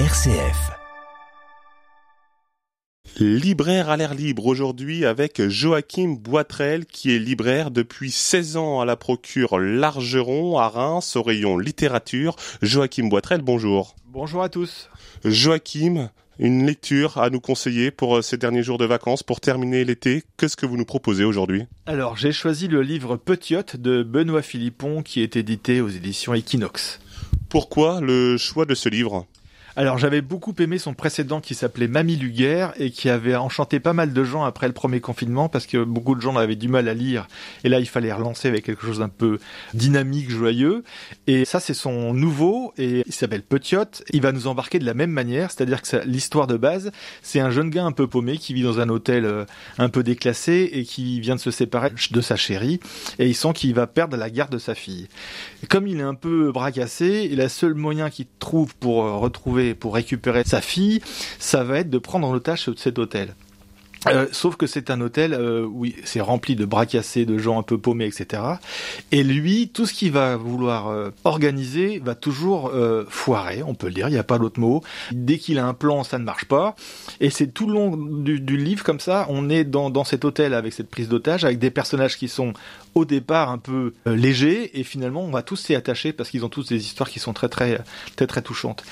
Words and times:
RCF. 0.00 0.72
Libraire 3.20 3.90
à 3.90 3.96
l'air 3.96 4.12
libre 4.14 4.46
aujourd'hui 4.46 5.04
avec 5.04 5.46
Joachim 5.46 6.16
Boitrel 6.20 6.84
qui 6.84 7.14
est 7.14 7.20
libraire 7.20 7.70
depuis 7.70 8.10
16 8.10 8.56
ans 8.56 8.80
à 8.80 8.84
la 8.86 8.96
procure 8.96 9.56
Largeron 9.60 10.58
à 10.58 10.68
Reims 10.68 11.14
au 11.14 11.22
rayon 11.22 11.58
littérature. 11.58 12.34
Joachim 12.60 13.08
Boitrel, 13.08 13.42
bonjour. 13.42 13.94
Bonjour 14.06 14.42
à 14.42 14.48
tous. 14.48 14.90
Joachim, 15.24 16.10
une 16.40 16.66
lecture 16.66 17.18
à 17.18 17.30
nous 17.30 17.40
conseiller 17.40 17.92
pour 17.92 18.16
euh, 18.16 18.22
ces 18.22 18.36
derniers 18.36 18.64
jours 18.64 18.78
de 18.78 18.86
vacances 18.86 19.22
pour 19.22 19.40
terminer 19.40 19.84
l'été. 19.84 20.24
Qu'est-ce 20.36 20.56
que 20.56 20.66
vous 20.66 20.76
nous 20.76 20.84
proposez 20.84 21.22
aujourd'hui? 21.22 21.66
Alors 21.86 22.16
j'ai 22.16 22.32
choisi 22.32 22.66
le 22.66 22.82
livre 22.82 23.16
Petiote 23.16 23.76
de 23.76 24.02
Benoît 24.02 24.42
Philippon 24.42 25.04
qui 25.04 25.22
est 25.22 25.36
édité 25.36 25.80
aux 25.80 25.88
éditions 25.88 26.34
Equinox. 26.34 26.98
Pourquoi 27.48 28.00
le 28.00 28.36
choix 28.36 28.64
de 28.64 28.74
ce 28.74 28.88
livre? 28.88 29.28
Alors 29.76 29.98
j'avais 29.98 30.20
beaucoup 30.20 30.54
aimé 30.60 30.78
son 30.78 30.94
précédent 30.94 31.40
qui 31.40 31.54
s'appelait 31.54 31.88
Mamie 31.88 32.16
Luguerre 32.16 32.72
et 32.78 32.90
qui 32.90 33.08
avait 33.08 33.34
enchanté 33.34 33.80
pas 33.80 33.92
mal 33.92 34.12
de 34.12 34.24
gens 34.24 34.44
après 34.44 34.68
le 34.68 34.72
premier 34.72 35.00
confinement 35.00 35.48
parce 35.48 35.66
que 35.66 35.82
beaucoup 35.82 36.14
de 36.14 36.20
gens 36.20 36.36
avaient 36.36 36.54
du 36.54 36.68
mal 36.68 36.88
à 36.88 36.94
lire 36.94 37.26
et 37.64 37.68
là 37.68 37.80
il 37.80 37.88
fallait 37.88 38.12
relancer 38.12 38.46
avec 38.46 38.64
quelque 38.64 38.86
chose 38.86 39.00
d'un 39.00 39.08
peu 39.08 39.40
dynamique, 39.74 40.30
joyeux 40.30 40.84
et 41.26 41.44
ça 41.44 41.58
c'est 41.58 41.74
son 41.74 42.14
nouveau 42.14 42.72
et 42.78 43.02
il 43.06 43.12
s'appelle 43.12 43.42
Petiote. 43.42 44.04
Il 44.12 44.22
va 44.22 44.30
nous 44.30 44.46
embarquer 44.46 44.78
de 44.78 44.84
la 44.84 44.94
même 44.94 45.10
manière, 45.10 45.50
c'est-à-dire 45.50 45.82
que 45.82 45.96
l'histoire 46.06 46.46
de 46.46 46.56
base 46.56 46.92
c'est 47.22 47.40
un 47.40 47.50
jeune 47.50 47.70
gars 47.70 47.84
un 47.84 47.92
peu 47.92 48.06
paumé 48.06 48.38
qui 48.38 48.54
vit 48.54 48.62
dans 48.62 48.78
un 48.78 48.88
hôtel 48.88 49.24
euh, 49.24 49.44
un 49.78 49.88
peu 49.88 50.04
déclassé 50.04 50.70
et 50.72 50.84
qui 50.84 51.20
vient 51.20 51.34
de 51.34 51.40
se 51.40 51.50
séparer 51.50 51.90
de 52.10 52.20
sa 52.20 52.36
chérie 52.36 52.78
et 53.18 53.26
il 53.26 53.34
sent 53.34 53.52
qu'il 53.54 53.74
va 53.74 53.88
perdre 53.88 54.16
la 54.16 54.30
garde 54.30 54.52
de 54.52 54.58
sa 54.58 54.76
fille. 54.76 55.08
comme 55.68 55.88
il 55.88 55.98
est 55.98 56.02
un 56.02 56.14
peu 56.14 56.52
bracassé, 56.52 57.28
et 57.30 57.34
le 57.34 57.48
seul 57.48 57.74
moyen 57.74 58.10
qu'il 58.10 58.26
trouve 58.38 58.74
pour 58.76 59.04
euh, 59.04 59.10
pour 59.72 59.94
récupérer 59.94 60.44
sa 60.44 60.60
fille, 60.60 61.00
ça 61.38 61.64
va 61.64 61.78
être 61.78 61.88
de 61.88 61.98
prendre 61.98 62.28
en 62.28 62.34
otage 62.34 62.68
cet 62.76 62.98
hôtel. 62.98 63.34
Euh, 64.08 64.26
sauf 64.32 64.56
que 64.56 64.66
c'est 64.66 64.90
un 64.90 65.00
hôtel 65.00 65.34
euh, 65.34 65.68
c'est 66.04 66.20
rempli 66.20 66.56
de 66.56 66.64
bras 66.64 66.86
cassés, 66.86 67.24
de 67.24 67.38
gens 67.38 67.58
un 67.58 67.62
peu 67.62 67.78
paumés, 67.78 68.06
etc. 68.06 68.42
Et 69.12 69.22
lui, 69.22 69.68
tout 69.68 69.86
ce 69.86 69.94
qu'il 69.94 70.12
va 70.12 70.36
vouloir 70.36 70.88
euh, 70.88 71.10
organiser 71.24 72.00
va 72.04 72.14
toujours 72.14 72.72
foirer, 73.08 73.62
on 73.62 73.74
peut 73.74 73.88
le 73.88 73.94
dire, 73.94 74.08
il 74.08 74.12
n'y 74.12 74.18
a 74.18 74.24
pas 74.24 74.38
d'autre 74.38 74.60
mot. 74.60 74.82
Dès 75.12 75.38
qu'il 75.38 75.58
a 75.58 75.66
un 75.66 75.74
plan, 75.74 76.04
ça 76.04 76.18
ne 76.18 76.24
marche 76.24 76.46
pas. 76.46 76.74
Et 77.20 77.30
c'est 77.30 77.48
tout 77.48 77.66
le 77.66 77.74
long 77.74 77.96
du, 77.96 78.56
livre 78.56 78.84
comme 78.84 79.00
ça, 79.00 79.26
on 79.28 79.48
est 79.50 79.64
dans, 79.64 79.90
dans 79.90 80.04
cet 80.04 80.24
hôtel 80.24 80.54
avec 80.54 80.72
cette 80.72 80.88
prise 80.88 81.08
d'otage, 81.08 81.44
avec 81.44 81.58
des 81.58 81.70
personnages 81.70 82.16
qui 82.16 82.28
sont 82.28 82.52
au 82.94 83.04
départ 83.04 83.50
un 83.50 83.58
peu 83.58 83.92
euh, 84.06 84.14
léger 84.14 84.78
et 84.78 84.84
finalement 84.84 85.22
on 85.22 85.30
va 85.30 85.42
tous 85.42 85.56
s'y 85.56 85.74
attacher 85.74 86.12
parce 86.12 86.30
qu'ils 86.30 86.44
ont 86.44 86.48
tous 86.48 86.68
des 86.68 86.84
histoires 86.84 87.10
qui 87.10 87.18
sont 87.18 87.32
très 87.32 87.48
très 87.48 87.80
très 88.16 88.26
très 88.26 88.42
touchantes. 88.42 88.84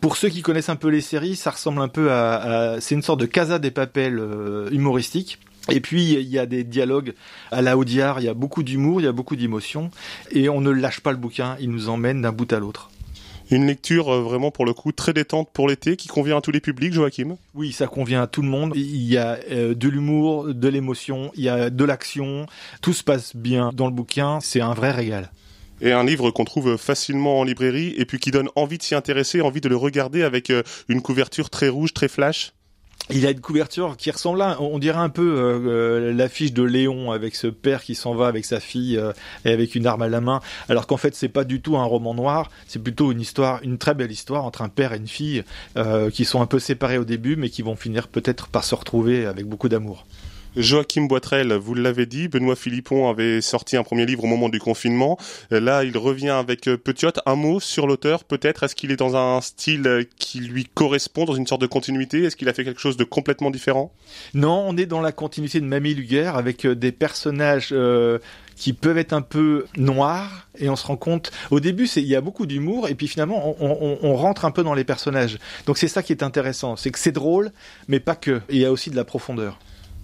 Pour 0.00 0.16
ceux 0.16 0.28
qui 0.28 0.42
connaissent 0.42 0.68
un 0.68 0.76
peu 0.76 0.88
les 0.88 1.00
séries, 1.00 1.36
ça 1.36 1.50
ressemble 1.50 1.80
un 1.80 1.88
peu 1.88 2.12
à, 2.12 2.76
c'est 2.80 2.94
une 2.94 3.02
sorte 3.02 3.20
de 3.20 3.26
Casa 3.26 3.58
des 3.58 3.70
Papels 3.70 4.18
euh, 4.18 4.55
humoristique. 4.70 5.38
Et 5.68 5.80
puis 5.80 6.12
il 6.12 6.28
y 6.28 6.38
a 6.38 6.46
des 6.46 6.64
dialogues 6.64 7.14
à 7.50 7.60
la 7.60 7.76
Audiard, 7.76 8.20
il 8.20 8.26
y 8.26 8.28
a 8.28 8.34
beaucoup 8.34 8.62
d'humour, 8.62 9.00
il 9.00 9.04
y 9.04 9.08
a 9.08 9.12
beaucoup 9.12 9.36
d'émotion, 9.36 9.90
et 10.30 10.48
on 10.48 10.60
ne 10.60 10.70
lâche 10.70 11.00
pas 11.00 11.10
le 11.10 11.18
bouquin, 11.18 11.56
il 11.60 11.70
nous 11.70 11.88
emmène 11.88 12.22
d'un 12.22 12.32
bout 12.32 12.52
à 12.52 12.60
l'autre. 12.60 12.90
Une 13.50 13.66
lecture 13.66 14.12
euh, 14.12 14.22
vraiment 14.22 14.50
pour 14.50 14.64
le 14.64 14.72
coup 14.72 14.90
très 14.90 15.12
détente 15.12 15.50
pour 15.52 15.68
l'été 15.68 15.96
qui 15.96 16.08
convient 16.08 16.38
à 16.38 16.40
tous 16.40 16.50
les 16.50 16.60
publics, 16.60 16.92
Joachim? 16.92 17.36
Oui, 17.54 17.70
ça 17.72 17.86
convient 17.86 18.22
à 18.22 18.26
tout 18.26 18.42
le 18.42 18.48
monde. 18.48 18.72
Il 18.74 19.04
y 19.04 19.16
a 19.16 19.38
euh, 19.50 19.72
de 19.72 19.88
l'humour, 19.88 20.52
de 20.52 20.68
l'émotion, 20.68 21.30
il 21.36 21.44
y 21.44 21.48
a 21.48 21.70
de 21.70 21.84
l'action. 21.84 22.46
Tout 22.82 22.92
se 22.92 23.04
passe 23.04 23.36
bien 23.36 23.70
dans 23.72 23.86
le 23.86 23.92
bouquin. 23.92 24.40
C'est 24.40 24.60
un 24.60 24.74
vrai 24.74 24.90
régal. 24.90 25.30
Et 25.80 25.92
un 25.92 26.04
livre 26.04 26.32
qu'on 26.32 26.44
trouve 26.44 26.76
facilement 26.76 27.38
en 27.38 27.44
librairie 27.44 27.94
et 27.96 28.04
puis 28.04 28.18
qui 28.18 28.32
donne 28.32 28.48
envie 28.56 28.78
de 28.78 28.82
s'y 28.82 28.96
intéresser, 28.96 29.40
envie 29.40 29.60
de 29.60 29.68
le 29.68 29.76
regarder 29.76 30.24
avec 30.24 30.50
euh, 30.50 30.64
une 30.88 31.00
couverture 31.00 31.48
très 31.48 31.68
rouge, 31.68 31.94
très 31.94 32.08
flash? 32.08 32.52
Il 33.10 33.24
a 33.26 33.30
une 33.30 33.40
couverture 33.40 33.96
qui 33.96 34.10
ressemble 34.10 34.38
là, 34.38 34.56
on 34.60 34.78
dirait 34.78 34.98
un 34.98 35.08
peu 35.08 35.22
euh, 35.22 35.60
euh, 35.66 36.12
l'affiche 36.12 36.52
de 36.52 36.62
Léon 36.62 37.12
avec 37.12 37.36
ce 37.36 37.46
père 37.46 37.82
qui 37.82 37.94
s'en 37.94 38.14
va 38.14 38.26
avec 38.26 38.44
sa 38.44 38.58
fille 38.58 38.96
euh, 38.96 39.12
et 39.44 39.52
avec 39.52 39.74
une 39.74 39.86
arme 39.86 40.02
à 40.02 40.08
la 40.08 40.20
main, 40.20 40.40
alors 40.68 40.86
qu'en 40.86 40.96
fait 40.96 41.14
c'est 41.14 41.28
pas 41.28 41.44
du 41.44 41.60
tout 41.60 41.76
un 41.76 41.84
roman 41.84 42.14
noir, 42.14 42.50
c'est 42.66 42.82
plutôt 42.82 43.12
une 43.12 43.20
histoire, 43.20 43.60
une 43.62 43.78
très 43.78 43.94
belle 43.94 44.10
histoire 44.10 44.44
entre 44.44 44.62
un 44.62 44.68
père 44.68 44.92
et 44.92 44.96
une 44.96 45.08
fille 45.08 45.44
qui 46.12 46.24
sont 46.24 46.40
un 46.40 46.46
peu 46.46 46.58
séparés 46.58 46.98
au 46.98 47.04
début, 47.04 47.36
mais 47.36 47.50
qui 47.50 47.62
vont 47.62 47.76
finir 47.76 48.08
peut-être 48.08 48.48
par 48.48 48.64
se 48.64 48.74
retrouver 48.74 49.26
avec 49.26 49.46
beaucoup 49.46 49.68
d'amour. 49.68 50.04
Joachim 50.56 51.02
Boitrel, 51.02 51.52
vous 51.52 51.74
l'avez 51.74 52.06
dit, 52.06 52.28
Benoît 52.28 52.56
Philippon 52.56 53.10
avait 53.10 53.42
sorti 53.42 53.76
un 53.76 53.82
premier 53.82 54.06
livre 54.06 54.24
au 54.24 54.26
moment 54.26 54.48
du 54.48 54.58
confinement. 54.58 55.18
Là, 55.50 55.84
il 55.84 55.98
revient 55.98 56.30
avec 56.30 56.66
euh, 56.66 56.78
Petiote. 56.78 57.20
Un 57.26 57.34
mot 57.34 57.60
sur 57.60 57.86
l'auteur, 57.86 58.24
peut-être? 58.24 58.62
Est-ce 58.62 58.74
qu'il 58.74 58.90
est 58.90 58.96
dans 58.96 59.16
un 59.16 59.42
style 59.42 59.86
euh, 59.86 60.04
qui 60.18 60.40
lui 60.40 60.64
correspond, 60.64 61.26
dans 61.26 61.34
une 61.34 61.46
sorte 61.46 61.60
de 61.60 61.66
continuité? 61.66 62.22
Est-ce 62.22 62.36
qu'il 62.36 62.48
a 62.48 62.54
fait 62.54 62.64
quelque 62.64 62.80
chose 62.80 62.96
de 62.96 63.04
complètement 63.04 63.50
différent? 63.50 63.92
Non, 64.32 64.64
on 64.66 64.78
est 64.78 64.86
dans 64.86 65.02
la 65.02 65.12
continuité 65.12 65.60
de 65.60 65.66
Mamie 65.66 65.92
Luguerre 65.92 66.36
avec 66.36 66.64
euh, 66.64 66.74
des 66.74 66.90
personnages 66.90 67.74
qui 68.56 68.72
peuvent 68.72 68.96
être 68.96 69.12
un 69.12 69.20
peu 69.20 69.66
noirs. 69.76 70.48
Et 70.58 70.70
on 70.70 70.76
se 70.76 70.86
rend 70.86 70.96
compte 70.96 71.32
au 71.50 71.60
début 71.60 71.86
il 71.96 72.06
y 72.06 72.16
a 72.16 72.22
beaucoup 72.22 72.46
d'humour. 72.46 72.88
Et 72.88 72.94
puis 72.94 73.08
finalement 73.08 73.54
on, 73.60 73.98
on, 74.02 74.16
rentre 74.16 74.46
un 74.46 74.50
peu 74.50 74.62
dans 74.62 74.72
les 74.72 74.84
personnages. 74.84 75.38
Donc 75.66 75.76
c'est 75.76 75.88
ça 75.88 76.02
qui 76.02 76.14
est 76.14 76.22
intéressant. 76.22 76.76
C'est 76.76 76.90
que 76.90 76.98
c'est 76.98 77.12
drôle 77.12 77.52
mais 77.88 78.00
pas 78.00 78.14
que. 78.14 78.40
Il 78.48 78.56
y 78.56 78.64
a 78.64 78.72
aussi 78.72 78.88
de 78.88 78.96
la 78.96 79.04
profondeur 79.04 79.58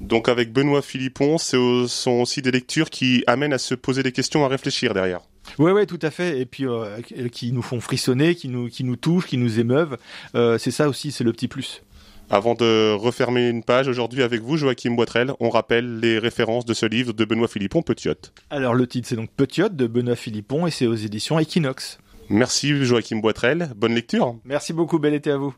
donc 0.00 0.28
avec 0.28 0.52
Benoît 0.52 0.82
Philippon, 0.82 1.38
ce 1.38 1.86
sont 1.88 2.12
aussi 2.12 2.42
des 2.42 2.50
lectures 2.50 2.90
qui 2.90 3.24
amènent 3.26 3.52
à 3.52 3.58
se 3.58 3.74
poser 3.74 4.02
des 4.02 4.12
questions, 4.12 4.44
à 4.44 4.48
réfléchir 4.48 4.94
derrière. 4.94 5.20
Oui, 5.58 5.72
ouais, 5.72 5.86
tout 5.86 5.98
à 6.02 6.10
fait. 6.10 6.40
Et 6.40 6.46
puis 6.46 6.66
euh, 6.66 7.00
qui 7.32 7.52
nous 7.52 7.62
font 7.62 7.80
frissonner, 7.80 8.34
qui 8.34 8.48
nous, 8.48 8.68
qui 8.68 8.84
nous 8.84 8.96
touchent, 8.96 9.26
qui 9.26 9.38
nous 9.38 9.60
émeuvent. 9.60 9.96
Euh, 10.34 10.58
c'est 10.58 10.70
ça 10.70 10.88
aussi, 10.88 11.12
c'est 11.12 11.24
le 11.24 11.32
petit 11.32 11.48
plus. 11.48 11.82
Avant 12.30 12.54
de 12.54 12.92
refermer 12.94 13.48
une 13.48 13.62
page 13.62 13.86
aujourd'hui 13.86 14.22
avec 14.22 14.40
vous, 14.40 14.56
Joachim 14.56 14.92
Boitrel, 14.92 15.32
on 15.40 15.50
rappelle 15.50 16.00
les 16.00 16.18
références 16.18 16.64
de 16.64 16.72
ce 16.72 16.86
livre 16.86 17.12
de 17.12 17.24
Benoît 17.24 17.48
Philippon, 17.48 17.82
Petiote. 17.82 18.32
Alors 18.48 18.74
le 18.74 18.86
titre 18.86 19.08
c'est 19.08 19.16
donc 19.16 19.30
Petiote 19.30 19.76
de 19.76 19.86
Benoît 19.86 20.16
Philippon 20.16 20.66
et 20.66 20.70
c'est 20.70 20.86
aux 20.86 20.94
éditions 20.94 21.38
Equinox. 21.38 21.98
Merci 22.30 22.84
Joachim 22.84 23.18
Boitrel, 23.18 23.70
bonne 23.76 23.94
lecture. 23.94 24.36
Merci 24.44 24.72
beaucoup, 24.72 24.98
bel 24.98 25.12
été 25.12 25.30
à 25.30 25.36
vous. 25.36 25.54